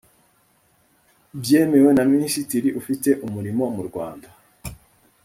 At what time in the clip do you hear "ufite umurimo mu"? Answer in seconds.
2.79-3.81